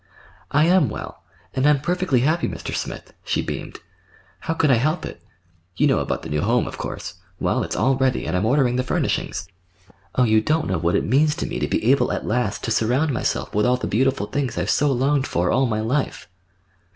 [0.49, 1.21] "I am well,
[1.53, 2.73] and I'm perfectly happy, Mr.
[2.73, 3.77] Smith," she beamed.
[4.39, 5.21] "How could I help it?
[5.77, 7.19] You know about the new home, of course.
[7.39, 9.47] Well, it's all ready, and I'm ordering the furnishings.
[10.15, 12.71] Oh, you don't know what it means to me to be able at last to
[12.71, 16.27] surround myself with all the beautiful things I've so longed for all my life!"